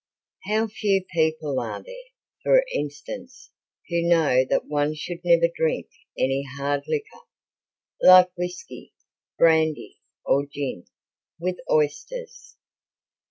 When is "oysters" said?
11.69-12.57